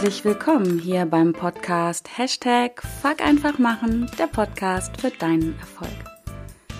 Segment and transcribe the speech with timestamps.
[0.00, 5.92] herzlich willkommen hier beim Podcast Hashtag Fuck einfach machen, der Podcast für deinen Erfolg.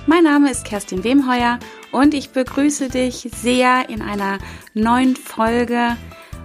[0.06, 1.58] Mein Name ist Kerstin Wemheuer
[1.92, 4.38] und ich begrüße dich sehr in einer
[4.72, 5.98] neuen Folge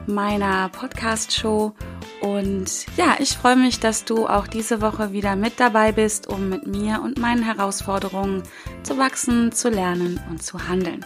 [0.05, 1.71] meiner Podcast-Show.
[2.19, 6.49] Und ja, ich freue mich, dass du auch diese Woche wieder mit dabei bist, um
[6.49, 8.43] mit mir und meinen Herausforderungen
[8.83, 11.05] zu wachsen, zu lernen und zu handeln.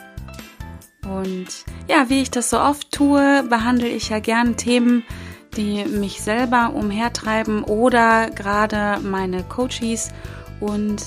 [1.03, 1.47] Und
[1.87, 5.03] ja, wie ich das so oft tue, behandle ich ja gern Themen,
[5.55, 10.09] die mich selber umhertreiben oder gerade meine Coaches.
[10.59, 11.03] Und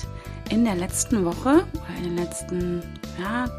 [0.50, 2.83] in der letzten Woche oder in den letzten
[3.20, 3.50] ja,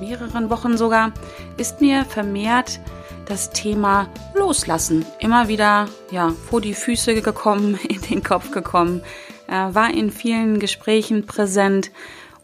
[0.00, 1.12] mehreren Wochen sogar
[1.56, 2.80] ist mir vermehrt
[3.26, 9.02] das Thema Loslassen immer wieder ja, vor die Füße gekommen, in den Kopf gekommen,
[9.46, 11.90] äh, war in vielen Gesprächen präsent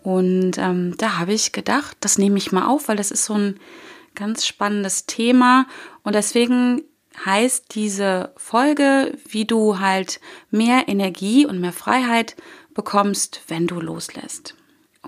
[0.06, 3.34] und ähm, da habe ich gedacht, das nehme ich mal auf, weil das ist so
[3.34, 3.58] ein
[4.14, 5.66] ganz spannendes Thema.
[6.04, 6.82] Und deswegen
[7.24, 12.36] heißt diese Folge, wie du halt mehr Energie und mehr Freiheit
[12.74, 14.54] bekommst, wenn du loslässt.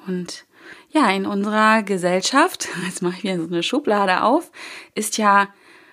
[0.06, 0.46] Und
[0.90, 4.50] ja, in unserer Gesellschaft, jetzt mache ich wieder so eine Schublade auf,
[4.94, 5.48] ist ja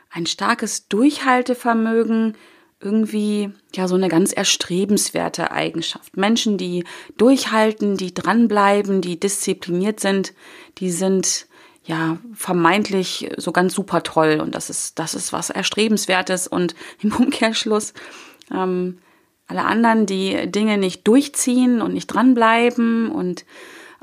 [0.10, 2.38] ein starkes Durchhaltevermögen
[2.80, 6.18] irgendwie ja so eine ganz erstrebenswerte Eigenschaft.
[6.18, 6.84] Menschen, die
[7.18, 10.34] durchhalten, die dranbleiben, die diszipliniert sind,
[10.78, 11.48] die sind
[11.86, 17.14] ja vermeintlich so ganz super toll und das ist das ist was erstrebenswertes und im
[17.14, 17.94] Umkehrschluss
[18.52, 19.00] ähm,
[19.48, 23.46] alle anderen, die Dinge nicht durchziehen und nicht dranbleiben und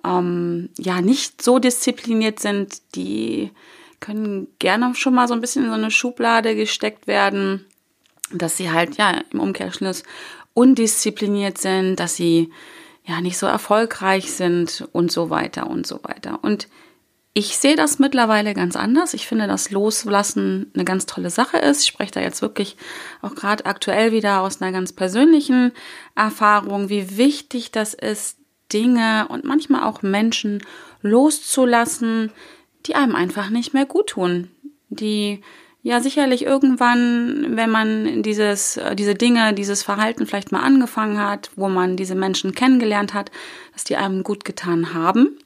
[0.04, 3.50] ähm, ja nicht so diszipliniert sind, die
[3.98, 7.64] können gerne schon mal so ein bisschen in so eine Schublade gesteckt werden
[8.32, 10.02] dass sie halt ja im Umkehrschluss
[10.54, 12.50] undiszipliniert sind, dass sie
[13.04, 16.38] ja nicht so erfolgreich sind und so weiter und so weiter.
[16.42, 16.68] Und
[17.34, 19.14] ich sehe das mittlerweile ganz anders.
[19.14, 21.82] Ich finde, dass Loslassen eine ganz tolle Sache ist.
[21.82, 22.76] Ich spreche da jetzt wirklich
[23.22, 25.72] auch gerade aktuell wieder aus einer ganz persönlichen
[26.14, 28.36] Erfahrung, wie wichtig das ist,
[28.72, 30.62] Dinge und manchmal auch Menschen
[31.00, 32.32] loszulassen,
[32.86, 34.50] die einem einfach nicht mehr gut tun,
[34.88, 35.40] die
[35.84, 41.50] ja, sicherlich irgendwann, wenn man dieses, äh, diese Dinge, dieses Verhalten vielleicht mal angefangen hat,
[41.56, 43.32] wo man diese Menschen kennengelernt hat,
[43.72, 45.38] dass die einem gut getan haben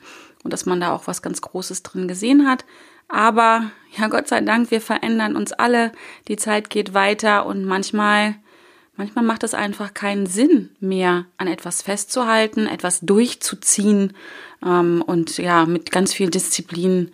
[0.47, 2.65] und dass man da auch was ganz Großes drin gesehen hat.
[3.09, 5.91] Aber ja, Gott sei Dank, wir verändern uns alle,
[6.29, 8.37] die Zeit geht weiter und manchmal,
[8.97, 14.15] manchmal macht es einfach keinen Sinn mehr, an etwas festzuhalten, etwas durchzuziehen
[14.65, 17.11] ähm, und ja, mit ganz viel Disziplin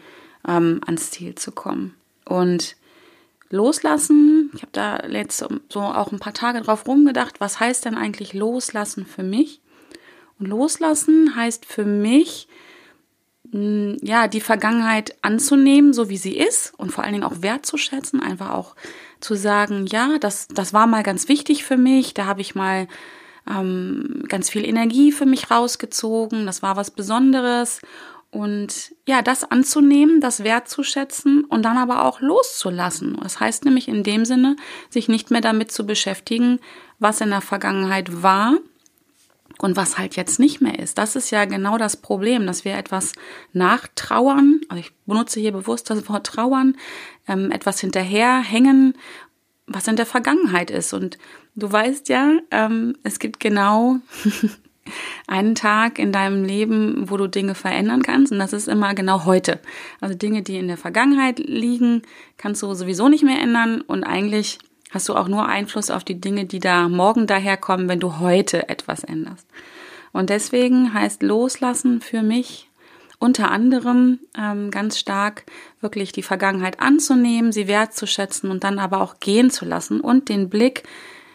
[0.47, 1.95] ähm, ans Ziel zu kommen.
[2.27, 2.77] Und
[3.49, 7.95] Loslassen, ich habe da jetzt so auch ein paar Tage drauf rumgedacht, was heißt denn
[7.95, 9.63] eigentlich Loslassen für mich?
[10.39, 12.49] Und Loslassen heißt für mich,
[13.53, 18.51] ja, die Vergangenheit anzunehmen, so wie sie ist und vor allen Dingen auch wertzuschätzen, einfach
[18.51, 18.75] auch
[19.21, 22.89] zu sagen, ja, das, das war mal ganz wichtig für mich, da habe ich mal
[23.47, 27.83] ähm, ganz viel Energie für mich rausgezogen, das war was Besonderes
[28.31, 33.19] und ja, das anzunehmen, das wertzuschätzen und dann aber auch loszulassen.
[33.23, 34.57] Das heißt nämlich in dem Sinne,
[34.89, 36.59] sich nicht mehr damit zu beschäftigen,
[36.99, 38.57] was in der Vergangenheit war
[39.63, 40.99] und was halt jetzt nicht mehr ist.
[40.99, 43.13] Das ist ja genau das Problem, dass wir etwas
[43.53, 46.77] nachtrauern, also ich benutze hier bewusst das Wort trauern,
[47.29, 48.95] ähm, etwas hinterherhängen,
[49.69, 50.93] was in der Vergangenheit ist.
[50.93, 51.17] Und
[51.55, 54.01] du weißt ja, ähm, es gibt genau
[55.29, 58.33] einen Tag in deinem Leben, wo du Dinge verändern kannst.
[58.33, 59.61] Und das ist immer genau heute.
[60.01, 62.03] Also Dinge, die in der Vergangenheit liegen,
[62.37, 63.81] kannst du sowieso nicht mehr ändern.
[63.81, 64.59] Und eigentlich
[64.93, 68.69] hast du auch nur Einfluss auf die Dinge, die da morgen daherkommen, wenn du heute
[68.69, 69.47] etwas änderst.
[70.13, 72.69] Und deswegen heißt Loslassen für mich
[73.19, 75.45] unter anderem ähm, ganz stark
[75.81, 80.49] wirklich die Vergangenheit anzunehmen, sie wertzuschätzen und dann aber auch gehen zu lassen und den
[80.49, 80.83] Blick,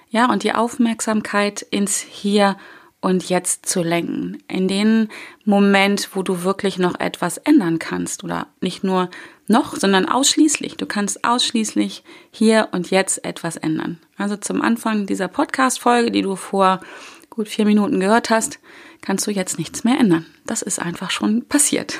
[0.10, 2.58] ja, und die Aufmerksamkeit ins Hier
[3.02, 4.44] und jetzt zu lenken.
[4.48, 5.10] In den
[5.46, 9.10] Moment, wo du wirklich noch etwas ändern kannst oder nicht nur
[9.48, 10.78] noch, sondern ausschließlich.
[10.78, 14.00] Du kannst ausschließlich hier und jetzt etwas ändern.
[14.18, 16.82] Also zum Anfang dieser Podcast-Folge, die du vor
[17.30, 18.60] gut vier Minuten gehört hast,
[19.02, 20.26] kannst du jetzt nichts mehr ändern.
[20.46, 22.00] Das ist einfach schon passiert.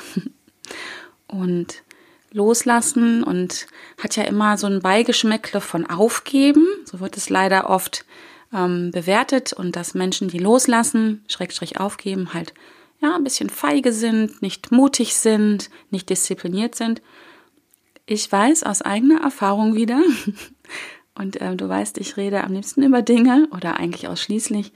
[1.26, 1.82] Und
[2.32, 3.66] loslassen und
[4.02, 6.66] hat ja immer so ein Beigeschmäckle von aufgeben.
[6.84, 8.04] So wird es leider oft
[8.52, 12.54] ähm, bewertet und dass Menschen, die loslassen, Schrägstrich aufgeben, halt
[13.00, 17.02] ja ein bisschen feige sind, nicht mutig sind, nicht diszipliniert sind.
[18.06, 20.00] Ich weiß aus eigener Erfahrung wieder,
[21.14, 24.72] und äh, du weißt, ich rede am liebsten über Dinge oder eigentlich ausschließlich,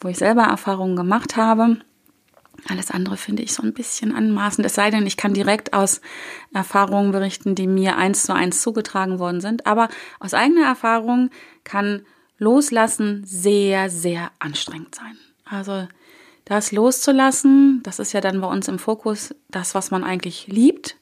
[0.00, 1.78] wo ich selber Erfahrungen gemacht habe.
[2.68, 4.66] Alles andere finde ich so ein bisschen anmaßend.
[4.66, 6.02] Es sei denn, ich kann direkt aus
[6.52, 9.66] Erfahrungen berichten, die mir eins zu eins zugetragen worden sind.
[9.66, 11.30] Aber aus eigener Erfahrung
[11.64, 12.02] kann
[12.40, 15.16] Loslassen sehr, sehr anstrengend sein.
[15.44, 15.86] Also
[16.46, 20.96] das loszulassen, das ist ja dann bei uns im Fokus das, was man eigentlich liebt,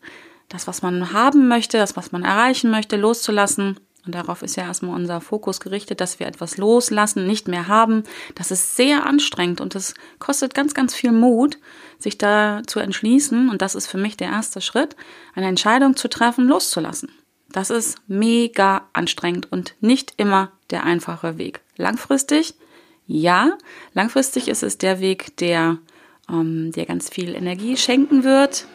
[0.49, 3.79] das, was man haben möchte, das, was man erreichen möchte, loszulassen.
[4.05, 8.05] Und darauf ist ja erstmal unser Fokus gerichtet, dass wir etwas loslassen, nicht mehr haben.
[8.35, 11.59] Das ist sehr anstrengend und es kostet ganz, ganz viel Mut,
[11.99, 13.49] sich da zu entschließen.
[13.49, 14.97] Und das ist für mich der erste Schritt,
[15.35, 17.11] eine Entscheidung zu treffen, loszulassen.
[17.51, 21.61] Das ist mega anstrengend und nicht immer der einfache Weg.
[21.77, 22.55] Langfristig,
[23.07, 23.57] ja,
[23.95, 25.79] langfristig ist es der Weg, der
[26.31, 28.67] ähm, dir ganz viel Energie schenken wird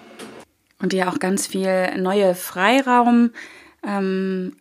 [0.82, 3.32] und dir auch ganz viel neue Freiraum
[3.86, 4.56] ähm,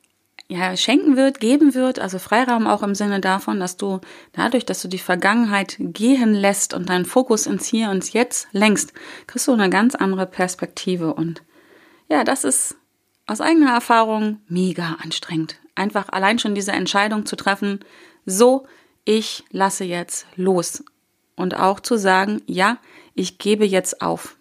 [0.49, 4.01] ja, schenken wird, geben wird, also Freiraum auch im Sinne davon, dass du
[4.33, 8.93] dadurch, dass du die Vergangenheit gehen lässt und deinen Fokus ins Hier und Jetzt lenkst,
[9.27, 11.15] kriegst du eine ganz andere Perspektive.
[11.15, 11.43] Und
[12.11, 12.77] ja, das ist
[13.27, 15.57] aus eigener Erfahrung mega anstrengend.
[15.75, 17.81] Einfach allein schon diese Entscheidung zu treffen,
[18.27, 18.67] so,
[19.05, 20.85] ich lasse jetzt los
[21.35, 22.79] und auch zu sagen, ja,
[23.15, 24.37] ich gebe jetzt auf.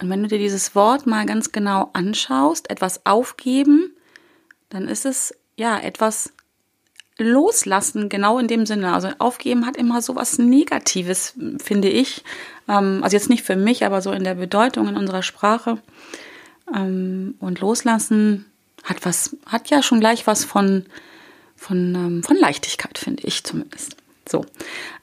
[0.00, 3.94] Und wenn du dir dieses Wort mal ganz genau anschaust, etwas aufgeben,
[4.68, 6.32] dann ist es ja etwas
[7.18, 8.94] loslassen, genau in dem Sinne.
[8.94, 12.24] Also aufgeben hat immer so was Negatives, finde ich.
[12.68, 15.78] Ähm, also jetzt nicht für mich, aber so in der Bedeutung in unserer Sprache.
[16.74, 18.46] Ähm, und loslassen
[18.84, 20.86] hat was, hat ja schon gleich was von,
[21.56, 23.96] von, ähm, von Leichtigkeit, finde ich zumindest.
[24.28, 24.44] So.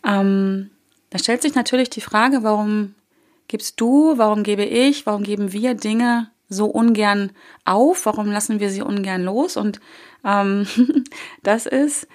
[0.06, 0.70] Ähm,
[1.10, 2.96] da stellt sich natürlich die Frage, warum
[3.48, 7.32] gibst du, warum gebe ich, warum geben wir Dinge so ungern
[7.66, 8.06] auf?
[8.06, 9.58] Warum lassen wir sie ungern los?
[9.58, 9.80] Und
[10.24, 10.68] ähm,
[11.44, 12.08] das ist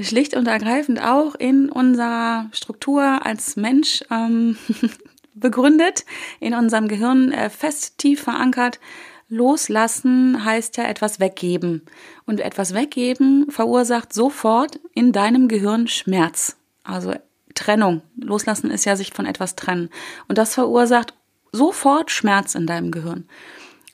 [0.00, 4.56] schlicht und ergreifend auch in unserer Struktur als Mensch ähm,
[5.34, 6.04] begründet,
[6.40, 8.80] in unserem Gehirn äh, fest tief verankert.
[9.28, 11.82] Loslassen heißt ja etwas weggeben.
[12.26, 16.56] Und etwas weggeben verursacht sofort in deinem Gehirn Schmerz.
[16.84, 17.14] Also
[17.54, 18.02] Trennung.
[18.16, 19.88] Loslassen ist ja sich von etwas trennen.
[20.28, 21.14] Und das verursacht
[21.52, 23.26] sofort Schmerz in deinem Gehirn.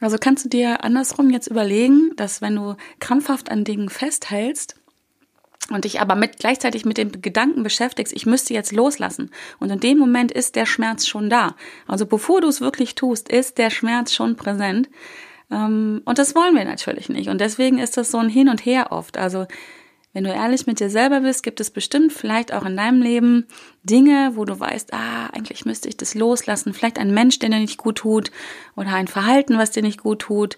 [0.01, 4.78] Also kannst du dir andersrum jetzt überlegen, dass wenn du krampfhaft an Dingen festhältst
[5.71, 9.31] und dich aber mit gleichzeitig mit dem Gedanken beschäftigst, ich müsste jetzt loslassen.
[9.59, 11.57] Und in dem Moment ist der Schmerz schon da.
[11.87, 14.89] Also bevor du es wirklich tust, ist der Schmerz schon präsent.
[15.51, 17.29] Ähm, und das wollen wir natürlich nicht.
[17.29, 19.19] Und deswegen ist das so ein Hin und Her oft.
[19.19, 19.47] Also
[20.15, 23.47] wenn du ehrlich mit dir selber bist, gibt es bestimmt vielleicht auch in deinem Leben
[23.83, 26.73] Dinge, wo du weißt, ah, eigentlich müsste ich das loslassen.
[26.73, 28.31] Vielleicht ein Mensch, der dir nicht gut tut
[28.75, 30.57] oder ein Verhalten, was dir nicht gut tut.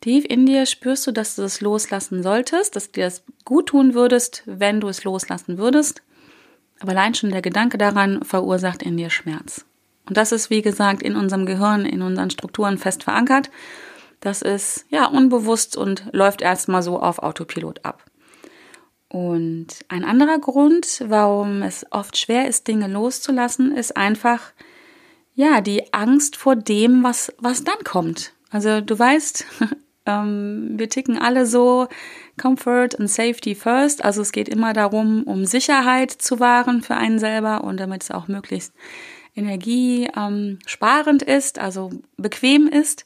[0.00, 3.94] Tief in dir spürst du, dass du das loslassen solltest, dass dir das gut tun
[3.94, 6.02] würdest, wenn du es loslassen würdest.
[6.80, 9.66] Aber allein schon der Gedanke daran verursacht in dir Schmerz.
[10.06, 13.50] Und das ist, wie gesagt, in unserem Gehirn, in unseren Strukturen fest verankert.
[14.20, 18.04] Das ist ja unbewusst und läuft erstmal so auf Autopilot ab.
[19.08, 24.52] Und ein anderer Grund, warum es oft schwer ist, Dinge loszulassen, ist einfach,
[25.34, 28.32] ja, die Angst vor dem, was, was dann kommt.
[28.50, 29.44] Also du weißt,
[30.10, 31.88] ähm, wir ticken alle so
[32.40, 34.04] Comfort and Safety first.
[34.04, 38.10] Also es geht immer darum, um Sicherheit zu wahren für einen selber und damit es
[38.10, 38.72] auch möglichst
[39.36, 43.04] energiesparend ähm, ist, also bequem ist.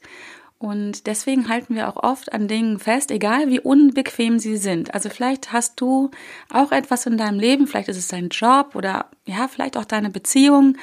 [0.57, 4.93] Und deswegen halten wir auch oft an Dingen fest, egal wie unbequem sie sind.
[4.93, 6.11] Also vielleicht hast du
[6.49, 10.09] auch etwas in deinem Leben, vielleicht ist es dein Job oder ja, vielleicht auch deine
[10.09, 10.77] Beziehung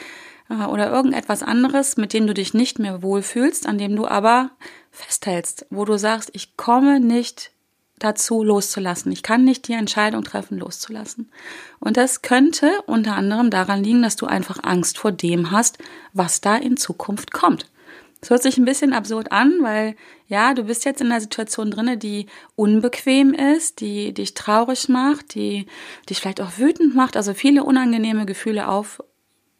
[0.48, 4.50] oder irgendetwas anderes, mit dem du dich nicht mehr wohlfühlst, an dem du aber
[4.90, 7.52] festhältst, wo du sagst, ich komme nicht
[7.98, 9.12] dazu loszulassen.
[9.12, 11.30] Ich kann nicht die Entscheidung treffen, loszulassen.
[11.78, 15.78] Und das könnte unter anderem daran liegen, dass du einfach Angst vor dem hast,
[16.12, 17.70] was da in Zukunft kommt.
[18.20, 19.96] Es hört sich ein bisschen absurd an, weil
[20.28, 25.34] ja, du bist jetzt in einer Situation drinne, die unbequem ist, die dich traurig macht,
[25.34, 25.66] die
[26.08, 28.68] dich vielleicht auch wütend macht, also viele unangenehme Gefühle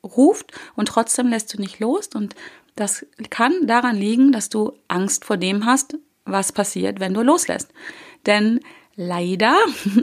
[0.02, 2.35] aufruft und trotzdem lässt du nicht los und
[2.76, 7.73] das kann daran liegen, dass du Angst vor dem hast, was passiert, wenn du loslässt.
[8.26, 8.61] Denn
[8.94, 9.56] leider,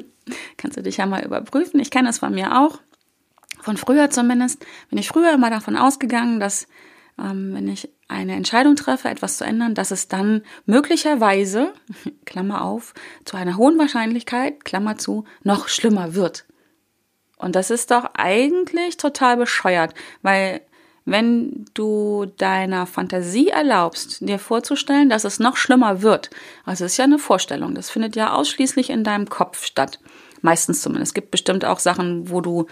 [0.57, 2.79] kannst du dich ja mal überprüfen, ich kenne das von mir auch,
[3.61, 6.67] von früher zumindest, bin ich früher immer davon ausgegangen, dass
[7.19, 11.73] ähm, wenn ich eine Entscheidung treffe, etwas zu ändern, dass es dann möglicherweise,
[12.25, 12.93] Klammer auf,
[13.25, 16.45] zu einer hohen Wahrscheinlichkeit, Klammer zu, noch schlimmer wird.
[17.39, 20.61] Und das ist doch eigentlich total bescheuert, weil
[21.05, 26.29] wenn du deiner Fantasie erlaubst, dir vorzustellen, dass es noch schlimmer wird,
[26.65, 29.99] also es ist ja eine Vorstellung, das findet ja ausschließlich in deinem Kopf statt.
[30.41, 31.09] Meistens zumindest.
[31.09, 32.67] Es gibt bestimmt auch Sachen, wo du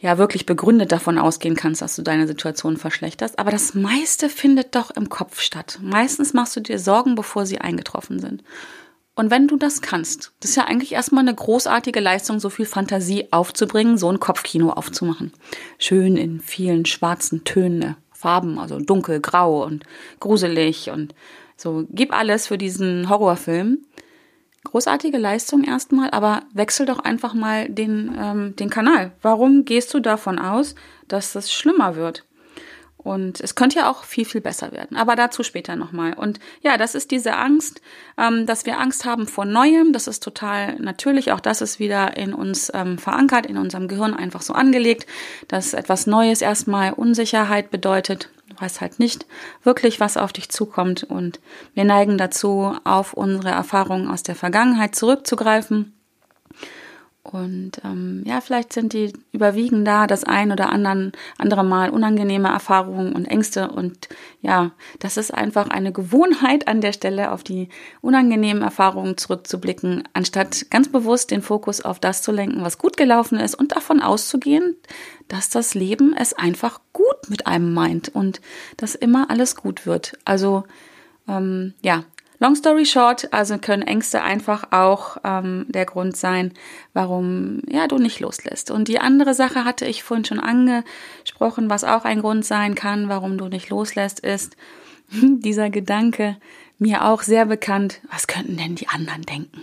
[0.00, 3.38] ja wirklich begründet davon ausgehen kannst, dass du deine Situation verschlechterst.
[3.38, 5.78] Aber das meiste findet doch im Kopf statt.
[5.80, 8.42] Meistens machst du dir Sorgen, bevor sie eingetroffen sind.
[9.16, 12.66] Und wenn du das kannst, das ist ja eigentlich erstmal eine großartige Leistung, so viel
[12.66, 15.32] Fantasie aufzubringen, so ein Kopfkino aufzumachen.
[15.78, 19.84] Schön in vielen schwarzen Tönen, Farben, also dunkel, grau und
[20.18, 21.14] gruselig und
[21.56, 21.86] so.
[21.90, 23.78] Gib alles für diesen Horrorfilm.
[24.64, 29.12] Großartige Leistung erstmal, aber wechsel doch einfach mal den, ähm, den Kanal.
[29.22, 30.74] Warum gehst du davon aus,
[31.06, 32.24] dass das schlimmer wird?
[33.04, 34.96] Und es könnte ja auch viel, viel besser werden.
[34.96, 36.14] Aber dazu später nochmal.
[36.14, 37.82] Und ja, das ist diese Angst,
[38.16, 39.92] ähm, dass wir Angst haben vor Neuem.
[39.92, 41.30] Das ist total natürlich.
[41.30, 45.06] Auch das ist wieder in uns ähm, verankert, in unserem Gehirn einfach so angelegt,
[45.48, 48.30] dass etwas Neues erstmal Unsicherheit bedeutet.
[48.48, 49.26] Du weißt halt nicht
[49.62, 51.04] wirklich, was auf dich zukommt.
[51.04, 51.40] Und
[51.74, 55.93] wir neigen dazu, auf unsere Erfahrungen aus der Vergangenheit zurückzugreifen
[57.24, 62.48] und ähm, ja, vielleicht sind die überwiegen da das ein oder anderen, andere Mal unangenehme
[62.48, 63.70] Erfahrungen und Ängste.
[63.70, 64.10] Und
[64.42, 67.70] ja, das ist einfach eine Gewohnheit an der Stelle, auf die
[68.02, 73.40] unangenehmen Erfahrungen zurückzublicken, anstatt ganz bewusst den Fokus auf das zu lenken, was gut gelaufen
[73.40, 74.76] ist und davon auszugehen,
[75.26, 78.42] dass das Leben es einfach gut mit einem meint und
[78.76, 80.18] dass immer alles gut wird.
[80.26, 80.64] Also
[81.26, 82.04] ähm, ja,
[82.44, 86.52] Long story short, also können Ängste einfach auch ähm, der Grund sein,
[86.92, 88.70] warum ja du nicht loslässt.
[88.70, 93.08] Und die andere Sache hatte ich vorhin schon angesprochen, was auch ein Grund sein kann,
[93.08, 94.58] warum du nicht loslässt, ist
[95.10, 96.36] dieser Gedanke
[96.78, 98.02] mir auch sehr bekannt.
[98.12, 99.62] Was könnten denn die anderen denken?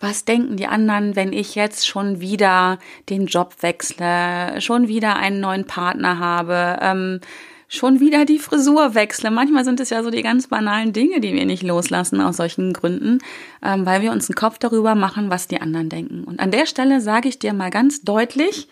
[0.00, 5.38] Was denken die anderen, wenn ich jetzt schon wieder den Job wechsle, schon wieder einen
[5.38, 6.76] neuen Partner habe?
[6.82, 7.20] Ähm,
[7.68, 9.30] schon wieder die Frisur wechsle.
[9.30, 12.72] Manchmal sind es ja so die ganz banalen Dinge, die wir nicht loslassen aus solchen
[12.72, 13.18] Gründen,
[13.62, 16.24] ähm, weil wir uns einen Kopf darüber machen, was die anderen denken.
[16.24, 18.68] Und an der Stelle sage ich dir mal ganz deutlich,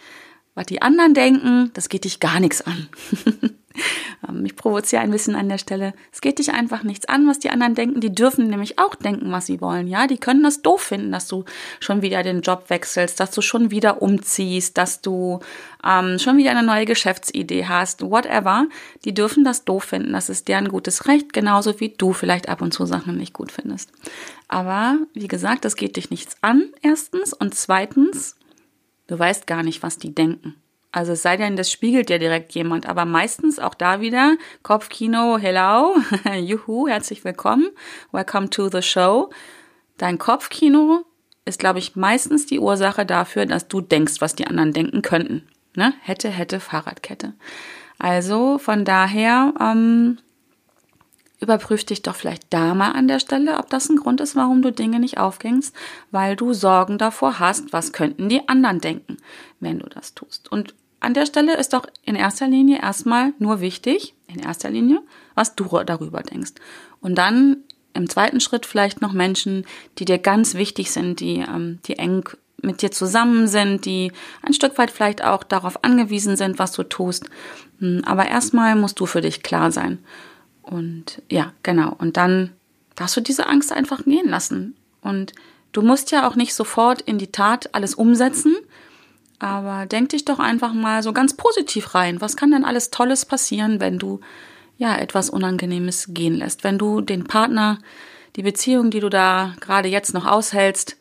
[0.55, 2.89] was die anderen denken, das geht dich gar nichts an.
[4.29, 5.95] Ähm, ich provoziere ein bisschen an der Stelle.
[6.13, 8.01] Es geht dich einfach nichts an, was die anderen denken.
[8.01, 9.89] Die dürfen nämlich auch denken, was sie wollen.
[9.89, 11.45] Ja, die können das doof finden, dass du
[11.81, 15.41] schon wieder den Job wechselst, dass du schon wieder umziehst, dass du
[15.85, 18.67] ähm, schon wieder eine neue Geschäftsidee hast, whatever.
[19.05, 20.13] Die dürfen das doof finden.
[20.13, 23.53] Das ist deren gutes Recht, genauso wie du vielleicht ab und zu Sachen nicht gut
[23.53, 23.91] findest.
[24.49, 27.33] Aber wie gesagt, das geht dich nichts an, erstens.
[27.33, 28.37] Und zweitens,
[29.07, 30.57] du weißt gar nicht, was die denken.
[30.93, 35.39] Also es sei denn, das spiegelt ja direkt jemand, aber meistens auch da wieder Kopfkino,
[35.39, 35.97] hello,
[36.39, 37.71] juhu, herzlich willkommen,
[38.13, 39.31] welcome to the show.
[39.97, 41.05] Dein Kopfkino
[41.47, 45.49] ist, glaube ich, meistens die Ursache dafür, dass du denkst, was die anderen denken könnten.
[45.75, 45.95] Ne?
[46.03, 47.33] Hätte, hätte, Fahrradkette.
[47.99, 50.19] Also von daher ähm,
[51.43, 54.63] überprüf dich doch vielleicht da mal an der Stelle, ob das ein Grund ist, warum
[54.63, 55.75] du Dinge nicht aufgängst,
[56.11, 59.19] weil du Sorgen davor hast, was könnten die anderen denken,
[59.61, 60.51] wenn du das tust.
[60.51, 65.01] Und an der Stelle ist doch in erster Linie erstmal nur wichtig, in erster Linie,
[65.35, 66.53] was du darüber denkst.
[67.01, 67.57] Und dann
[67.93, 69.67] im zweiten Schritt vielleicht noch Menschen,
[69.99, 72.25] die dir ganz wichtig sind, die, ähm, die eng
[72.63, 76.85] mit dir zusammen sind, die ein Stück weit vielleicht auch darauf angewiesen sind, was du
[76.85, 77.29] tust.
[77.81, 79.99] Hm, aber erstmal musst du für dich klar sein.
[80.63, 81.95] Und ja, genau.
[81.99, 82.53] Und dann
[82.95, 84.77] darfst du diese Angst einfach gehen lassen.
[85.01, 85.33] Und
[85.73, 88.57] du musst ja auch nicht sofort in die Tat alles umsetzen,
[89.39, 92.21] aber denk dich doch einfach mal so ganz positiv rein.
[92.21, 94.21] Was kann denn alles Tolles passieren, wenn du
[94.79, 96.63] ja etwas Unangenehmes gehen lässt?
[96.63, 97.79] Wenn du den Partner,
[98.37, 100.97] die Beziehung, die du da gerade jetzt noch aushältst,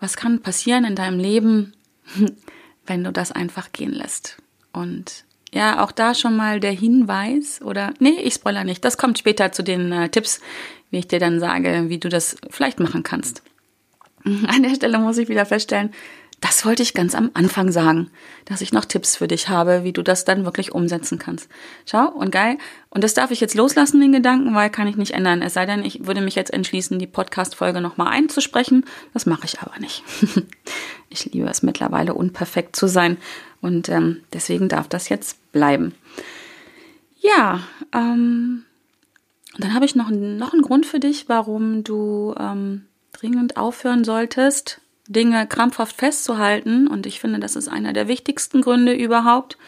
[0.00, 1.72] was kann passieren in deinem Leben,
[2.86, 4.36] wenn du das einfach gehen lässt?
[4.72, 8.84] Und ja, auch da schon mal der Hinweis oder nee, ich spoiler nicht.
[8.84, 10.40] Das kommt später zu den äh, Tipps,
[10.90, 13.42] wie ich dir dann sage, wie du das vielleicht machen kannst.
[14.24, 15.92] An der Stelle muss ich wieder feststellen,
[16.40, 18.10] das wollte ich ganz am Anfang sagen,
[18.44, 21.48] dass ich noch Tipps für dich habe, wie du das dann wirklich umsetzen kannst.
[21.84, 22.58] Schau, und geil.
[22.90, 25.42] Und das darf ich jetzt loslassen, den Gedanken, weil kann ich nicht ändern.
[25.42, 28.84] Es sei denn, ich würde mich jetzt entschließen, die Podcast-Folge nochmal einzusprechen.
[29.14, 30.04] Das mache ich aber nicht.
[31.08, 33.16] ich liebe es mittlerweile, unperfekt zu sein.
[33.60, 35.94] Und ähm, deswegen darf das jetzt bleiben.
[37.20, 37.60] Ja,
[37.92, 38.64] ähm,
[39.58, 44.80] dann habe ich noch, noch einen Grund für dich, warum du ähm, dringend aufhören solltest,
[45.08, 46.86] Dinge krampfhaft festzuhalten.
[46.86, 49.58] Und ich finde, das ist einer der wichtigsten Gründe überhaupt.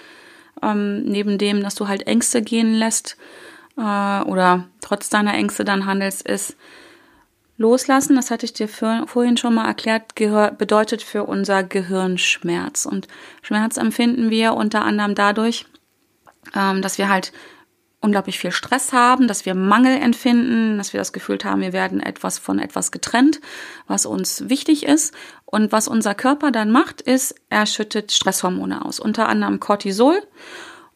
[0.63, 3.17] Ähm, neben dem, dass du halt Ängste gehen lässt
[3.77, 6.57] äh, oder trotz deiner Ängste dann handelst, ist
[7.57, 8.17] loslassen.
[8.17, 12.87] Das hatte ich dir für, vorhin schon mal erklärt, gehör, bedeutet für unser Gehirn Schmerz.
[12.87, 13.09] Und
[13.43, 15.67] Schmerz empfinden wir unter anderem dadurch,
[16.55, 17.33] ähm, dass wir halt
[18.01, 22.01] unglaublich viel Stress haben, dass wir Mangel empfinden, dass wir das Gefühl haben, wir werden
[22.01, 23.41] etwas von etwas getrennt,
[23.87, 25.15] was uns wichtig ist.
[25.45, 30.23] Und was unser Körper dann macht, ist, er schüttet Stresshormone aus, unter anderem Cortisol.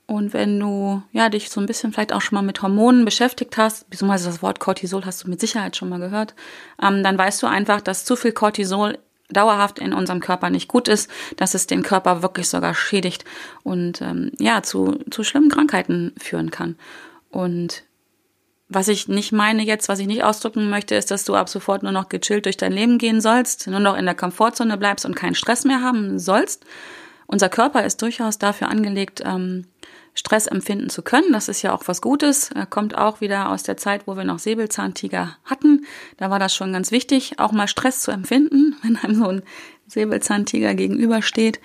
[0.07, 3.57] Und wenn du ja dich so ein bisschen vielleicht auch schon mal mit Hormonen beschäftigt
[3.57, 6.35] hast, beziehungsweise das Wort Cortisol hast du mit Sicherheit schon mal gehört,
[6.83, 8.99] ähm, dann weißt du einfach, dass zu viel Cortisol
[9.31, 13.25] dauerhaft in unserem Körper nicht gut ist, dass es den Körper wirklich sogar schädigt
[13.63, 16.77] und ähm, ja zu, zu schlimmen Krankheiten führen kann.
[17.31, 17.85] Und
[18.69, 21.83] was ich nicht meine jetzt, was ich nicht ausdrücken möchte, ist, dass du ab sofort
[21.83, 25.17] nur noch gechillt durch dein Leben gehen sollst, nur noch in der Komfortzone bleibst und
[25.17, 26.65] keinen Stress mehr haben sollst.
[27.27, 29.67] Unser Körper ist durchaus dafür angelegt, ähm,
[30.15, 31.33] Stress empfinden zu können.
[31.33, 32.51] Das ist ja auch was Gutes.
[32.71, 35.85] Kommt auch wieder aus der Zeit, wo wir noch Säbelzahntiger hatten.
[36.17, 39.43] Da war das schon ganz wichtig, auch mal Stress zu empfinden, wenn einem so ein
[39.87, 41.61] Säbelzahntiger gegenübersteht,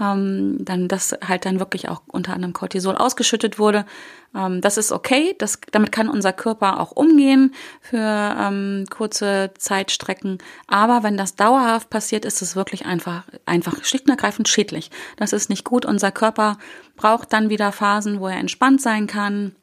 [0.00, 3.86] ähm, dann das halt dann wirklich auch unter anderem Cortisol ausgeschüttet wurde.
[4.34, 10.38] Ähm, das ist okay, das, damit kann unser Körper auch umgehen für ähm, kurze Zeitstrecken.
[10.66, 14.90] Aber wenn das dauerhaft passiert, ist es wirklich einfach, einfach schlicht und ergreifend schädlich.
[15.16, 15.86] Das ist nicht gut.
[15.86, 16.58] Unser Körper
[16.96, 19.54] braucht dann wieder Phasen, wo er entspannt sein kann,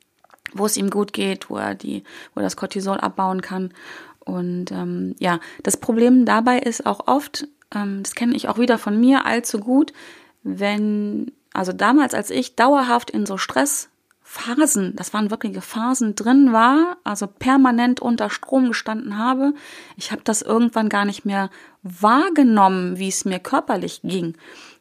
[0.54, 3.72] wo es ihm gut geht, wo er die, wo er das Cortisol abbauen kann.
[4.20, 8.78] Und ähm, ja, das Problem dabei ist auch oft, ähm, das kenne ich auch wieder
[8.78, 9.94] von mir allzu gut,
[10.44, 16.98] wenn, also damals, als ich dauerhaft in so Stressphasen, das waren wirkliche Phasen drin war,
[17.04, 19.54] also permanent unter Strom gestanden habe,
[19.98, 21.50] ich habe das irgendwann gar nicht mehr
[21.84, 24.36] wahrgenommen, wie es mir körperlich ging.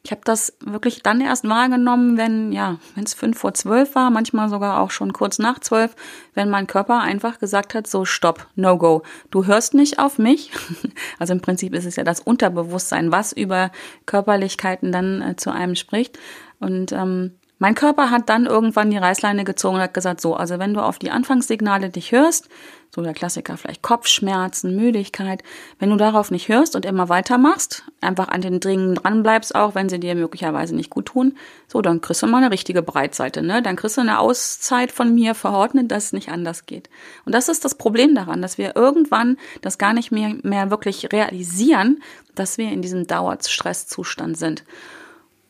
[0.09, 4.09] Ich habe das wirklich dann erst wahrgenommen, wenn, ja, wenn es fünf vor zwölf war,
[4.09, 5.95] manchmal sogar auch schon kurz nach zwölf,
[6.33, 9.03] wenn mein Körper einfach gesagt hat, so stopp, no go.
[9.29, 10.49] Du hörst nicht auf mich.
[11.19, 13.71] Also im Prinzip ist es ja das Unterbewusstsein, was über
[14.07, 16.17] Körperlichkeiten dann äh, zu einem spricht.
[16.59, 20.59] Und ähm, mein Körper hat dann irgendwann die Reißleine gezogen und hat gesagt, so, also
[20.59, 22.47] wenn du auf die Anfangssignale dich hörst,
[22.89, 25.43] so der Klassiker vielleicht Kopfschmerzen, Müdigkeit,
[25.77, 29.89] wenn du darauf nicht hörst und immer weitermachst, einfach an den Dringen dranbleibst, auch wenn
[29.89, 31.37] sie dir möglicherweise nicht gut tun,
[31.67, 33.61] so, dann kriegst du mal eine richtige Breitseite, ne?
[33.61, 36.89] Dann kriegst du eine Auszeit von mir verordnet, dass es nicht anders geht.
[37.25, 41.11] Und das ist das Problem daran, dass wir irgendwann das gar nicht mehr, mehr wirklich
[41.11, 42.01] realisieren,
[42.35, 44.63] dass wir in diesem Dauerstresszustand sind.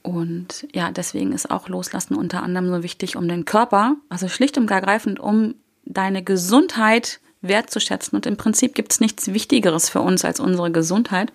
[0.09, 4.57] Und ja, deswegen ist auch Loslassen unter anderem so wichtig, um den Körper, also schlicht
[4.57, 5.53] und ergreifend, um
[5.85, 8.15] deine Gesundheit wertzuschätzen.
[8.15, 11.31] Und im Prinzip gibt es nichts Wichtigeres für uns als unsere Gesundheit.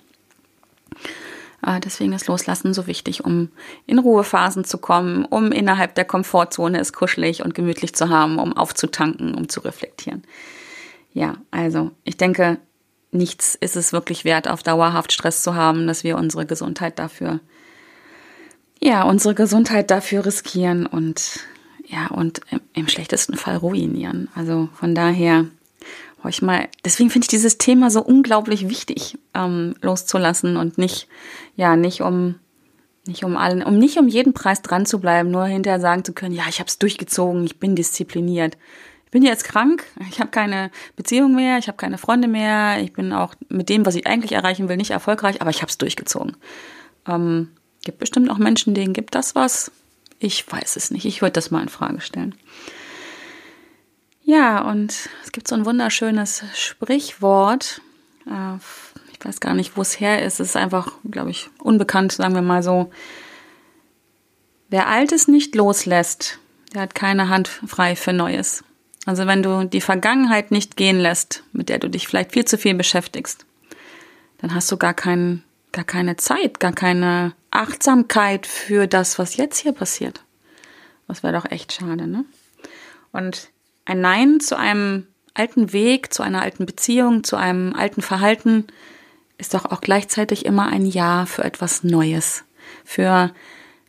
[1.65, 3.51] Äh, deswegen ist Loslassen so wichtig, um
[3.87, 8.57] in Ruhephasen zu kommen, um innerhalb der Komfortzone es kuschelig und gemütlich zu haben, um
[8.57, 10.25] aufzutanken, um zu reflektieren.
[11.13, 12.59] Ja, also ich denke,
[13.13, 17.39] nichts ist es wirklich wert, auf dauerhaft Stress zu haben, dass wir unsere Gesundheit dafür
[18.85, 21.41] ja, unsere Gesundheit dafür riskieren und
[21.87, 22.43] ja, und
[22.75, 24.29] im, schlechtesten Fall ruinieren.
[24.35, 25.47] Also von daher
[26.23, 31.09] euch mal, deswegen finde ich dieses Thema so unglaublich wichtig, ähm, loszulassen und nicht,
[31.57, 32.37] ja, nicht um
[33.07, 36.13] nicht um allen, um nicht um jeden Preis dran zu bleiben, nur hinterher sagen zu
[36.15, 38.57] können, ja, ich habe es durchgezogen, ich bin diszipliniert.
[39.05, 42.93] Ich bin jetzt krank, ich habe keine Beziehung mehr, ich habe keine Freunde mehr, ich
[42.93, 45.79] bin auch mit dem, was ich eigentlich erreichen will, nicht erfolgreich, aber ich habe es
[45.79, 46.37] durchgezogen.
[47.07, 47.51] Ähm,
[47.85, 49.71] Gibt bestimmt auch Menschen, denen gibt das was.
[50.19, 51.05] Ich weiß es nicht.
[51.05, 52.35] Ich würde das mal in Frage stellen.
[54.25, 57.83] Ja, und es gibt so ein wunderschönes Sprichwort.
[58.27, 58.57] Äh,
[59.13, 60.41] ich weiß gar nicht, wo es her ist.
[60.41, 62.91] Es ist einfach, glaube ich, unbekannt, sagen wir mal so.
[64.71, 66.39] Wer Altes nicht loslässt,
[66.73, 68.65] der hat keine Hand frei für Neues.
[69.07, 72.57] Also wenn du die Vergangenheit nicht gehen lässt, mit der du dich vielleicht viel zu
[72.57, 73.45] viel beschäftigst,
[74.39, 79.59] dann hast du gar keinen gar keine Zeit, gar keine Achtsamkeit für das, was jetzt
[79.59, 80.25] hier passiert.
[81.09, 82.25] Das wäre doch echt schade, ne?
[83.13, 83.51] Und
[83.85, 88.67] ein Nein zu einem alten Weg, zu einer alten Beziehung, zu einem alten Verhalten
[89.37, 92.45] ist doch auch gleichzeitig immer ein Ja für etwas Neues.
[92.85, 93.33] Für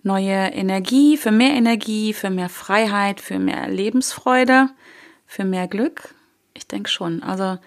[0.03, 4.69] neue Energie, für mehr Energie, für mehr Freiheit, für mehr Lebensfreude,
[5.25, 6.13] für mehr Glück.
[6.53, 7.23] Ich denke schon.
[7.23, 7.57] Also,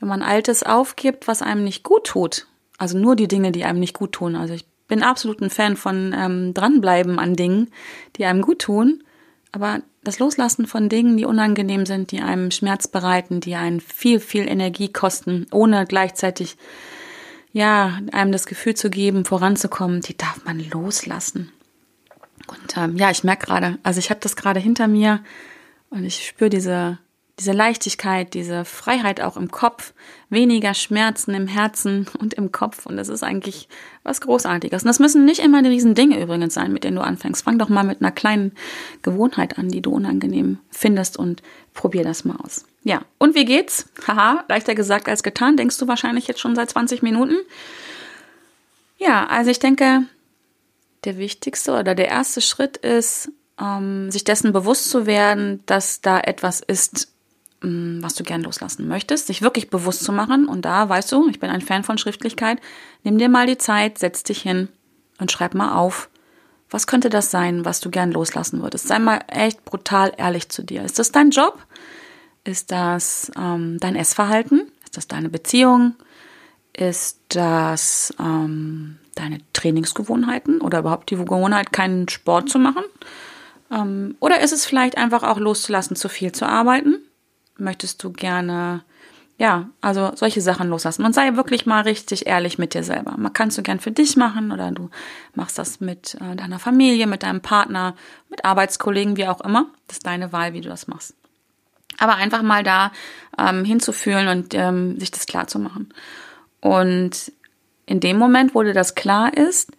[0.00, 2.46] wenn man Altes aufgibt, was einem nicht gut tut,
[2.78, 4.36] also nur die Dinge, die einem nicht gut tun.
[4.36, 7.70] Also ich bin absolut ein Fan von ähm, dranbleiben an Dingen,
[8.16, 9.04] die einem gut tun.
[9.52, 14.20] Aber das Loslassen von Dingen, die unangenehm sind, die einem Schmerz bereiten, die einen viel,
[14.20, 16.56] viel Energie kosten, ohne gleichzeitig
[17.52, 21.50] ja, einem das Gefühl zu geben, voranzukommen, die darf man loslassen.
[22.46, 25.20] Und ähm, ja, ich merke gerade, also ich habe das gerade hinter mir
[25.90, 26.98] und ich spüre diese
[27.38, 29.92] diese Leichtigkeit, diese Freiheit auch im Kopf,
[30.28, 32.86] weniger Schmerzen im Herzen und im Kopf.
[32.86, 33.68] Und das ist eigentlich
[34.02, 34.82] was Großartiges.
[34.82, 37.44] Und das müssen nicht immer die riesen Dinge übrigens sein, mit denen du anfängst.
[37.44, 38.52] Fang doch mal mit einer kleinen
[39.02, 41.42] Gewohnheit an, die du unangenehm findest und
[41.74, 42.64] probier das mal aus.
[42.82, 43.86] Ja, und wie geht's?
[44.06, 47.36] Haha, leichter gesagt als getan, denkst du wahrscheinlich jetzt schon seit 20 Minuten.
[48.98, 50.04] Ja, also ich denke,
[51.04, 56.20] der wichtigste oder der erste Schritt ist, ähm, sich dessen bewusst zu werden, dass da
[56.20, 57.08] etwas ist,
[57.60, 60.46] was du gern loslassen möchtest, sich wirklich bewusst zu machen.
[60.46, 62.60] Und da weißt du, ich bin ein Fan von Schriftlichkeit.
[63.02, 64.68] Nimm dir mal die Zeit, setz dich hin
[65.18, 66.08] und schreib mal auf,
[66.70, 68.88] was könnte das sein, was du gern loslassen würdest.
[68.88, 70.82] Sei mal echt brutal ehrlich zu dir.
[70.84, 71.58] Ist das dein Job?
[72.44, 74.70] Ist das ähm, dein Essverhalten?
[74.84, 75.94] Ist das deine Beziehung?
[76.72, 82.84] Ist das ähm, deine Trainingsgewohnheiten oder überhaupt die Gewohnheit, keinen Sport zu machen?
[83.72, 86.98] Ähm, oder ist es vielleicht einfach auch loszulassen, zu viel zu arbeiten?
[87.58, 88.82] Möchtest du gerne,
[89.36, 93.14] ja, also solche Sachen loslassen und sei wirklich mal richtig ehrlich mit dir selber.
[93.16, 94.90] Man kannst du gern für dich machen oder du
[95.34, 97.94] machst das mit äh, deiner Familie, mit deinem Partner,
[98.28, 99.66] mit Arbeitskollegen, wie auch immer.
[99.86, 101.14] Das ist deine Wahl, wie du das machst.
[101.98, 102.92] Aber einfach mal da
[103.36, 105.92] ähm, hinzufühlen und ähm, sich das klar zu machen.
[106.60, 107.32] Und
[107.86, 109.72] in dem Moment, wo dir das klar ist,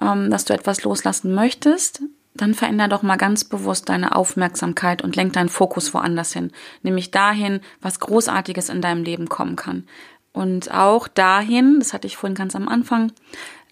[0.00, 2.02] ähm, dass du etwas loslassen möchtest,
[2.34, 6.50] dann veränder doch mal ganz bewusst deine Aufmerksamkeit und lenk deinen Fokus woanders hin,
[6.82, 9.86] nämlich dahin, was Großartiges in deinem Leben kommen kann.
[10.32, 13.12] Und auch dahin, das hatte ich vorhin ganz am Anfang,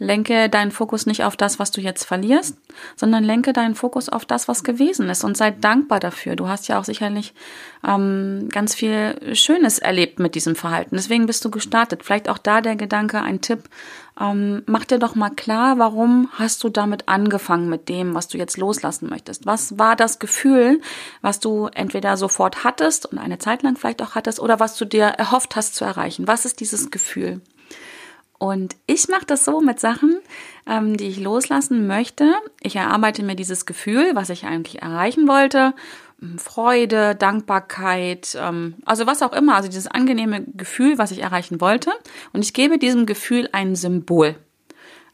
[0.03, 2.57] lenke deinen Fokus nicht auf das, was du jetzt verlierst,
[2.97, 6.37] sondern lenke deinen Fokus auf das, was gewesen ist und sei dankbar dafür.
[6.37, 7.35] Du hast ja auch sicherlich
[7.87, 10.97] ähm, ganz viel Schönes erlebt mit diesem Verhalten.
[10.97, 12.03] Deswegen bist du gestartet.
[12.03, 13.69] Vielleicht auch da der Gedanke, ein Tipp,
[14.21, 18.37] ähm, mach dir doch mal klar, warum hast du damit angefangen mit dem, was du
[18.37, 19.47] jetzt loslassen möchtest?
[19.47, 20.81] Was war das Gefühl,
[21.23, 24.85] was du entweder sofort hattest und eine Zeit lang vielleicht auch hattest oder was du
[24.85, 26.27] dir erhofft hast zu erreichen?
[26.27, 27.41] Was ist dieses Gefühl?
[28.43, 30.19] Und ich mache das so mit Sachen,
[30.67, 32.35] ähm, die ich loslassen möchte.
[32.61, 35.75] Ich erarbeite mir dieses Gefühl, was ich eigentlich erreichen wollte.
[36.19, 41.61] Hm, Freude, Dankbarkeit, ähm, also was auch immer, also dieses angenehme Gefühl, was ich erreichen
[41.61, 41.93] wollte.
[42.33, 44.35] Und ich gebe diesem Gefühl ein Symbol.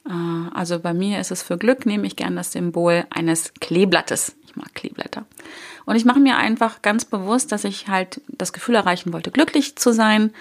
[0.09, 0.11] Äh,
[0.55, 4.37] also bei mir ist es für Glück, nehme ich gern das Symbol eines Kleeblattes.
[4.47, 5.27] Ich mag Kleeblätter.
[5.85, 9.77] Und ich mache mir einfach ganz bewusst, dass ich halt das Gefühl erreichen wollte, glücklich
[9.77, 10.33] zu sein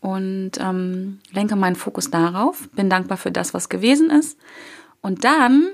[0.00, 4.38] und ähm, lenke meinen Fokus darauf, bin dankbar für das, was gewesen ist.
[5.00, 5.68] Und dann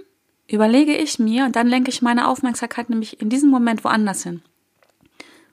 [0.47, 4.43] überlege ich mir, und dann lenke ich meine Aufmerksamkeit nämlich in diesem Moment woanders hin.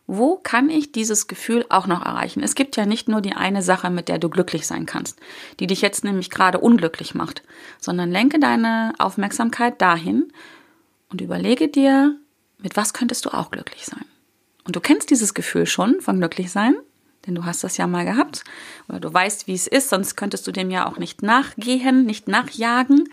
[0.07, 2.43] Wo kann ich dieses Gefühl auch noch erreichen?
[2.43, 5.19] Es gibt ja nicht nur die eine Sache, mit der du glücklich sein kannst,
[5.59, 7.43] die dich jetzt nämlich gerade unglücklich macht,
[7.79, 10.33] sondern lenke deine Aufmerksamkeit dahin
[11.09, 12.17] und überlege dir,
[12.57, 14.05] mit was könntest du auch glücklich sein?
[14.65, 16.75] Und du kennst dieses Gefühl schon von glücklich sein,
[17.25, 18.43] denn du hast das ja mal gehabt
[18.89, 22.27] oder du weißt, wie es ist, sonst könntest du dem ja auch nicht nachgehen, nicht
[22.27, 23.09] nachjagen.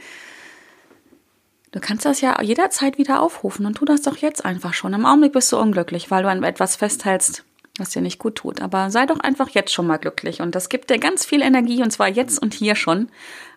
[1.73, 4.95] Du kannst das ja jederzeit wieder aufrufen und tu das doch jetzt einfach schon.
[4.95, 7.45] Im Augenblick bist du unglücklich, weil du an etwas festhältst,
[7.79, 8.63] was dir nicht gut tut.
[8.63, 11.83] Aber sei doch einfach jetzt schon mal glücklich und das gibt dir ganz viel Energie
[11.83, 13.09] und zwar jetzt und hier schon.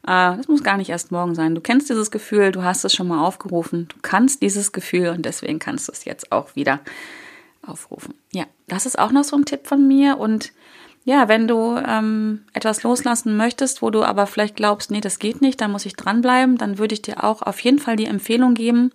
[0.03, 1.55] Äh, das muss gar nicht erst morgen sein.
[1.55, 5.25] Du kennst dieses Gefühl, du hast es schon mal aufgerufen, du kannst dieses Gefühl und
[5.25, 6.81] deswegen kannst du es jetzt auch wieder
[7.65, 8.15] aufrufen.
[8.31, 10.17] Ja, das ist auch noch so ein Tipp von mir.
[10.17, 10.51] Und
[11.03, 15.41] ja, wenn du ähm, etwas loslassen möchtest, wo du aber vielleicht glaubst, nee, das geht
[15.41, 18.53] nicht, da muss ich dranbleiben, dann würde ich dir auch auf jeden Fall die Empfehlung
[18.53, 18.91] geben,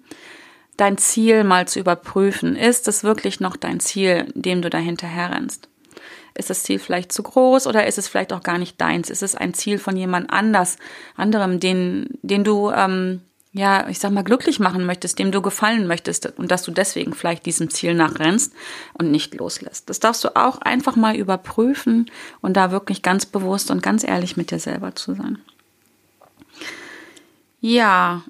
[0.77, 2.57] dein Ziel mal zu überprüfen.
[2.57, 5.69] Ist es wirklich noch dein Ziel, dem du dahinter herrennst?
[6.35, 9.09] Ist das Ziel vielleicht zu groß oder ist es vielleicht auch gar nicht deins?
[9.09, 10.77] Ist es ein Ziel von jemand anders,
[11.17, 13.23] anderem, den, den du ähm,
[13.57, 17.15] ja, ich sag mal, glücklich machen möchtest, dem du gefallen möchtest und dass du deswegen
[17.15, 18.53] vielleicht diesem Ziel nachrennst
[18.93, 19.89] und nicht loslässt.
[19.89, 22.11] Das darfst du auch einfach mal überprüfen
[22.43, 25.39] und da wirklich ganz bewusst und ganz ehrlich mit dir selber zu sein.
[27.61, 28.25] Ja,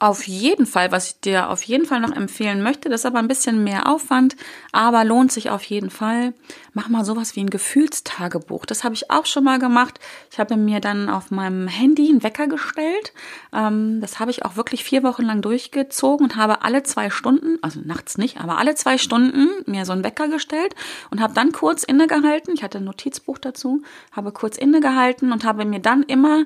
[0.00, 3.18] auf jeden Fall, was ich dir auf jeden Fall noch empfehlen möchte, das ist aber
[3.18, 4.36] ein bisschen mehr Aufwand,
[4.70, 6.34] aber lohnt sich auf jeden Fall.
[6.72, 8.64] Mach mal sowas wie ein Gefühlstagebuch.
[8.64, 9.98] Das habe ich auch schon mal gemacht.
[10.30, 13.12] Ich habe mir dann auf meinem Handy einen Wecker gestellt.
[13.52, 17.58] Ähm, das habe ich auch wirklich vier Wochen lang durchgezogen und habe alle zwei Stunden,
[17.62, 20.76] also nachts nicht, aber alle zwei Stunden mir so einen Wecker gestellt
[21.10, 22.54] und habe dann kurz innegehalten.
[22.54, 23.82] Ich hatte ein Notizbuch dazu,
[24.12, 26.44] habe kurz innegehalten und habe mir dann immer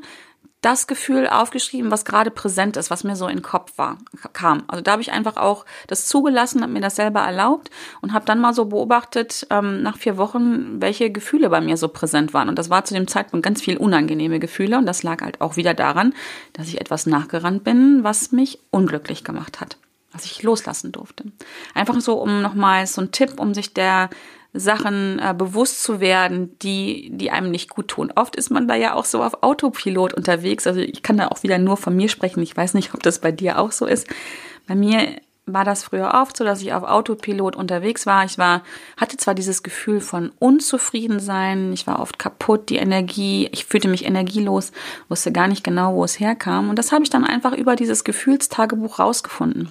[0.62, 3.98] das Gefühl aufgeschrieben, was gerade präsent ist, was mir so in den Kopf war,
[4.32, 4.62] kam.
[4.68, 7.70] Also da habe ich einfach auch das zugelassen, habe mir das selber erlaubt
[8.00, 11.88] und habe dann mal so beobachtet ähm, nach vier Wochen, welche Gefühle bei mir so
[11.88, 12.48] präsent waren.
[12.48, 15.56] Und das war zu dem Zeitpunkt ganz viel unangenehme Gefühle und das lag halt auch
[15.56, 16.14] wieder daran,
[16.52, 19.76] dass ich etwas nachgerannt bin, was mich unglücklich gemacht hat,
[20.12, 21.24] was ich loslassen durfte.
[21.74, 24.10] Einfach so, um nochmal so ein Tipp, um sich der
[24.54, 28.12] Sachen äh, bewusst zu werden, die, die einem nicht gut tun.
[28.14, 30.66] Oft ist man da ja auch so auf Autopilot unterwegs.
[30.66, 32.42] Also ich kann da auch wieder nur von mir sprechen.
[32.42, 34.06] Ich weiß nicht, ob das bei dir auch so ist.
[34.66, 35.08] Bei mir
[35.46, 38.24] war das früher oft so, dass ich auf Autopilot unterwegs war.
[38.24, 38.62] Ich war,
[38.96, 44.04] hatte zwar dieses Gefühl von Unzufriedensein, ich war oft kaputt, die Energie, ich fühlte mich
[44.04, 44.70] energielos,
[45.08, 46.68] wusste gar nicht genau, wo es herkam.
[46.68, 49.70] Und das habe ich dann einfach über dieses Gefühlstagebuch rausgefunden.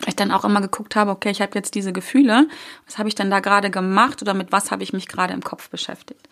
[0.00, 2.48] Weil ich dann auch immer geguckt habe, okay, ich habe jetzt diese Gefühle,
[2.86, 5.42] was habe ich denn da gerade gemacht oder mit was habe ich mich gerade im
[5.42, 6.28] Kopf beschäftigt.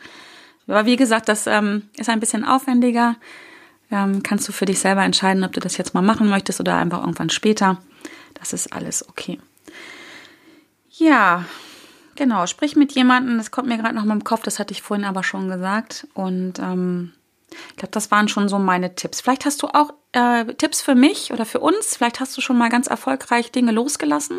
[0.66, 3.16] Aber wie gesagt, das ähm, ist ein bisschen aufwendiger.
[3.90, 6.77] Ähm, kannst du für dich selber entscheiden, ob du das jetzt mal machen möchtest oder
[6.77, 7.79] einfach irgendwann später.
[8.35, 9.38] Das ist alles okay.
[10.90, 11.44] Ja,
[12.16, 12.46] genau.
[12.46, 13.38] Sprich mit jemandem.
[13.38, 14.42] Das kommt mir gerade noch mal im Kopf.
[14.42, 16.07] Das hatte ich vorhin aber schon gesagt.
[16.14, 17.12] Und ähm,
[17.70, 19.20] ich glaube, das waren schon so meine Tipps.
[19.20, 21.96] Vielleicht hast du auch äh, Tipps für mich oder für uns.
[21.96, 24.38] Vielleicht hast du schon mal ganz erfolgreich Dinge losgelassen.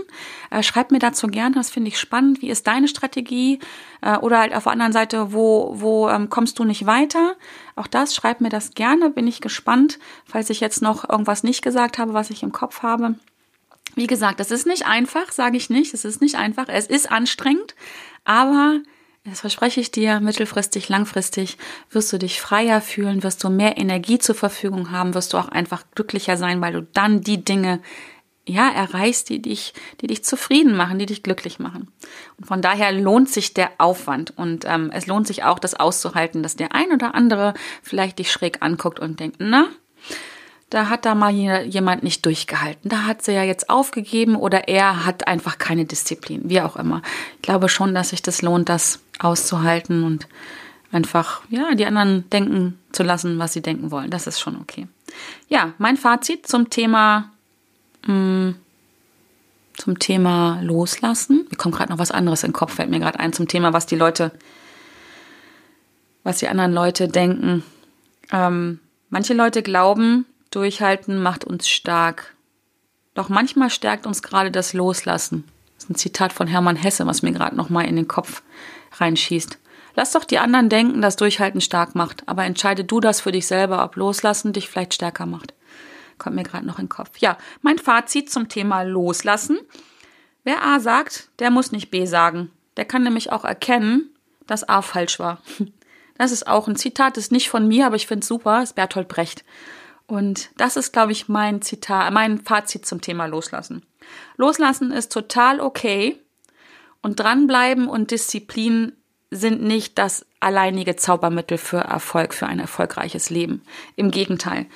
[0.52, 2.42] Äh, schreib mir dazu gerne, das finde ich spannend.
[2.42, 3.60] Wie ist deine Strategie?
[4.02, 7.36] Äh, oder halt auf der anderen Seite, wo, wo ähm, kommst du nicht weiter?
[7.76, 9.10] Auch das, schreib mir das gerne.
[9.10, 12.84] Bin ich gespannt, falls ich jetzt noch irgendwas nicht gesagt habe, was ich im Kopf
[12.84, 13.16] habe.
[13.96, 15.94] Wie gesagt, das ist nicht einfach, sage ich nicht.
[15.94, 16.68] Es ist nicht einfach.
[16.68, 17.76] Es ist anstrengend,
[18.26, 18.80] aber
[19.26, 21.58] das verspreche ich dir, mittelfristig, langfristig
[21.90, 25.48] wirst du dich freier fühlen, wirst du mehr Energie zur Verfügung haben, wirst du auch
[25.48, 27.80] einfach glücklicher sein, weil du dann die Dinge
[28.46, 31.90] ja, erreichst, die dich, die dich zufrieden machen, die dich glücklich machen.
[32.38, 36.44] Und von daher lohnt sich der Aufwand und ähm, es lohnt sich auch, das auszuhalten,
[36.44, 39.70] dass der ein oder andere vielleicht dich schräg anguckt und denkt, na,
[40.70, 42.90] da hat da mal jemand nicht durchgehalten.
[42.90, 47.02] Da hat sie ja jetzt aufgegeben oder er hat einfach keine Disziplin, wie auch immer.
[47.36, 50.28] Ich glaube schon, dass sich das lohnt, das auszuhalten und
[50.92, 54.12] einfach, ja, die anderen denken zu lassen, was sie denken wollen.
[54.12, 54.88] Das ist schon okay.
[55.50, 57.32] Ja, mein Fazit zum Thema,
[58.06, 58.56] mh, mm,
[59.76, 61.48] zum Thema Loslassen.
[61.50, 63.74] Mir kommt gerade noch was anderes in den Kopf, fällt mir gerade ein, zum Thema,
[63.74, 64.32] was die Leute,
[66.24, 67.64] was die anderen Leute denken.
[68.32, 72.36] Ähm, manche Leute glauben, durchhalten macht uns stark.
[73.16, 75.44] Doch manchmal stärkt uns gerade das Loslassen.
[75.76, 78.44] Das ist ein Zitat von Hermann Hesse, was mir gerade noch mal in den Kopf
[78.94, 79.60] reinschießt.
[79.96, 83.46] Lass doch die anderen denken, dass Durchhalten stark macht, aber entscheide du das für dich
[83.46, 85.54] selber, ob Loslassen dich vielleicht stärker macht.
[86.18, 87.18] Kommt mir gerade noch in den Kopf.
[87.18, 89.60] Ja, mein Fazit zum Thema Loslassen.
[90.44, 92.52] Wer A sagt, der muss nicht B sagen.
[92.78, 94.10] Der kann nämlich auch erkennen,
[94.48, 95.42] dass A falsch war.
[96.16, 98.62] Das ist auch ein Zitat, das ist nicht von mir, aber ich finde es super,
[98.62, 99.44] ist Bertolt Brecht.
[100.06, 103.84] Und das ist, glaube ich, mein Zitat, mein Fazit zum Thema Loslassen.
[104.38, 106.20] Loslassen ist total okay.
[107.04, 108.94] Und dranbleiben und Disziplin
[109.30, 113.62] sind nicht das alleinige Zaubermittel für Erfolg, für ein erfolgreiches Leben.
[113.96, 114.68] Im Gegenteil.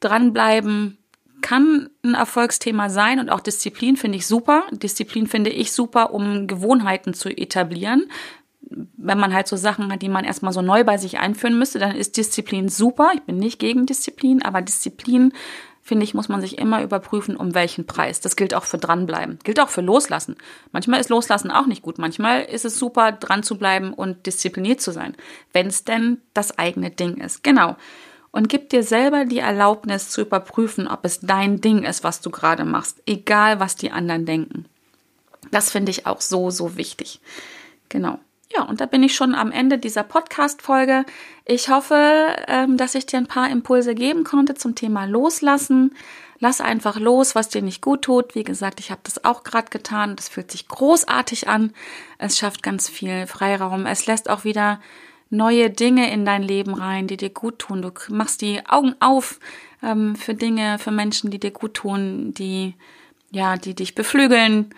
[0.00, 0.98] Dranbleiben
[1.40, 4.64] kann ein Erfolgsthema sein und auch Disziplin finde ich super.
[4.70, 8.04] Disziplin finde ich super, um Gewohnheiten zu etablieren.
[8.60, 11.78] Wenn man halt so Sachen hat, die man erstmal so neu bei sich einführen müsste,
[11.78, 13.12] dann ist Disziplin super.
[13.14, 15.32] Ich bin nicht gegen Disziplin, aber Disziplin
[15.84, 18.20] finde ich, muss man sich immer überprüfen, um welchen Preis.
[18.20, 19.38] Das gilt auch für dranbleiben.
[19.44, 20.36] Gilt auch für loslassen.
[20.72, 21.98] Manchmal ist loslassen auch nicht gut.
[21.98, 25.14] Manchmal ist es super, dran zu bleiben und diszipliniert zu sein.
[25.52, 27.44] Wenn es denn das eigene Ding ist.
[27.44, 27.76] Genau.
[28.30, 32.30] Und gib dir selber die Erlaubnis zu überprüfen, ob es dein Ding ist, was du
[32.30, 33.02] gerade machst.
[33.04, 34.64] Egal, was die anderen denken.
[35.50, 37.20] Das finde ich auch so, so wichtig.
[37.90, 38.18] Genau.
[38.56, 41.04] Ja, und da bin ich schon am Ende dieser Podcast-Folge.
[41.44, 45.94] Ich hoffe, ähm, dass ich dir ein paar Impulse geben konnte zum Thema Loslassen.
[46.38, 48.34] Lass einfach los, was dir nicht gut tut.
[48.34, 50.14] Wie gesagt, ich habe das auch gerade getan.
[50.14, 51.72] Das fühlt sich großartig an.
[52.18, 53.86] Es schafft ganz viel Freiraum.
[53.86, 54.80] Es lässt auch wieder
[55.30, 57.82] neue Dinge in dein Leben rein, die dir gut tun.
[57.82, 59.40] Du machst die Augen auf
[59.82, 62.74] ähm, für Dinge, für Menschen, die dir gut tun, die
[63.30, 64.72] ja, die dich beflügeln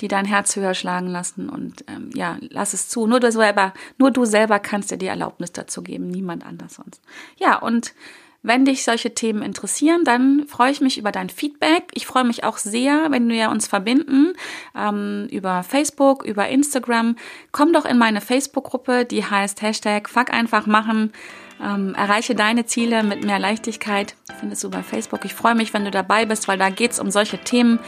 [0.00, 3.06] die dein Herz höher schlagen lassen und ähm, ja, lass es zu.
[3.06, 7.02] Nur du selber, nur du selber kannst dir die Erlaubnis dazu geben, niemand anders sonst.
[7.38, 7.94] Ja, und
[8.42, 11.84] wenn dich solche Themen interessieren, dann freue ich mich über dein Feedback.
[11.94, 14.32] Ich freue mich auch sehr, wenn wir uns verbinden
[14.76, 17.16] ähm, über Facebook, über Instagram.
[17.50, 21.12] Komm doch in meine Facebook-Gruppe, die heißt Hashtag Fuck einfach machen.
[21.60, 24.14] Ähm, erreiche deine Ziele mit mehr Leichtigkeit.
[24.38, 25.24] Findest du bei Facebook.
[25.24, 27.80] Ich freue mich, wenn du dabei bist, weil da geht es um solche Themen.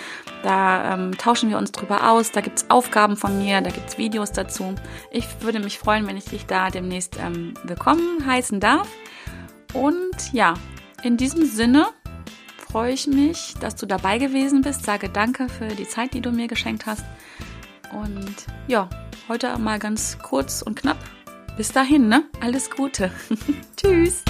[0.42, 2.32] Da ähm, tauschen wir uns drüber aus.
[2.32, 4.74] Da gibt es Aufgaben von mir, da gibt es Videos dazu.
[5.12, 8.88] Ich würde mich freuen, wenn ich dich da demnächst ähm, willkommen heißen darf.
[9.72, 10.54] Und ja,
[11.02, 11.88] in diesem Sinne
[12.56, 14.84] freue ich mich, dass du dabei gewesen bist.
[14.84, 17.04] Sage danke für die Zeit, die du mir geschenkt hast.
[17.92, 18.88] Und ja,
[19.28, 20.98] heute mal ganz kurz und knapp
[21.56, 22.24] bis dahin, ne?
[22.40, 23.10] Alles Gute.
[23.76, 24.22] Tschüss.